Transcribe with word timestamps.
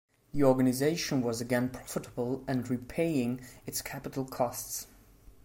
The 0.33 0.41
organisation 0.43 1.21
was 1.21 1.41
again 1.41 1.69
profitable 1.69 2.43
and 2.47 2.67
repaying 2.67 3.41
its 3.67 3.83
capital 3.83 4.25
costs. 4.25 4.87